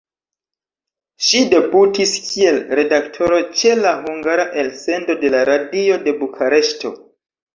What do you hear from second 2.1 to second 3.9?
kiel redaktoro ĉe